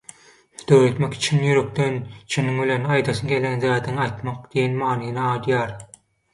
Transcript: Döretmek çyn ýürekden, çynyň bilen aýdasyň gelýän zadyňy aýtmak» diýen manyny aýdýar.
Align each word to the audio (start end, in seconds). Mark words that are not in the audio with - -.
Döretmek 0.69 1.17
çyn 1.25 1.43
ýürekden, 1.49 1.99
çynyň 2.37 2.57
bilen 2.63 2.89
aýdasyň 2.95 3.31
gelýän 3.35 3.63
zadyňy 3.67 4.03
aýtmak» 4.09 4.51
diýen 4.57 4.83
manyny 4.85 5.25
aýdýar. 5.31 5.81